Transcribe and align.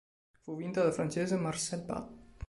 Fu 0.41 0.55
vinta 0.55 0.81
dal 0.81 0.93
francese 0.95 1.35
Marcel 1.35 1.83
Bat. 1.83 2.11